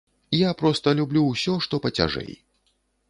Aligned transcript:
Я 0.37 0.53
проста 0.61 0.93
люблю 0.99 1.21
ўсё, 1.27 1.53
што 1.67 1.81
пацяжэй. 1.85 2.31